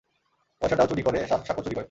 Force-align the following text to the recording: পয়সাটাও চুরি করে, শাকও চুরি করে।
পয়সাটাও 0.61 0.87
চুরি 0.87 1.01
করে, 1.01 1.19
শাকও 1.27 1.61
চুরি 1.63 1.75
করে। 1.75 1.79